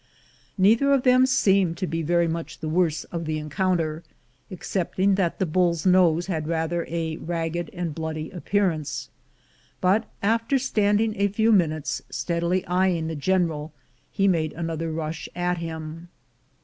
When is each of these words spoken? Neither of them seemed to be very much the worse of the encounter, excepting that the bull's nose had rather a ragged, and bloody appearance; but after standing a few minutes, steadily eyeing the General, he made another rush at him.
Neither 0.57 0.91
of 0.93 1.03
them 1.03 1.27
seemed 1.27 1.77
to 1.77 1.85
be 1.85 2.01
very 2.01 2.27
much 2.27 2.57
the 2.57 2.67
worse 2.67 3.03
of 3.13 3.25
the 3.25 3.37
encounter, 3.37 4.01
excepting 4.49 5.13
that 5.13 5.37
the 5.37 5.45
bull's 5.45 5.85
nose 5.85 6.25
had 6.25 6.47
rather 6.47 6.87
a 6.89 7.17
ragged, 7.17 7.69
and 7.71 7.93
bloody 7.93 8.31
appearance; 8.31 9.11
but 9.79 10.09
after 10.23 10.57
standing 10.57 11.13
a 11.21 11.27
few 11.27 11.51
minutes, 11.51 12.01
steadily 12.09 12.65
eyeing 12.65 13.09
the 13.09 13.15
General, 13.15 13.71
he 14.11 14.27
made 14.27 14.53
another 14.53 14.91
rush 14.91 15.29
at 15.35 15.59
him. 15.59 16.09